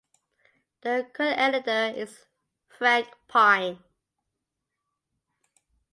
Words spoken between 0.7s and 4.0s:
The current editor is Frank Pine.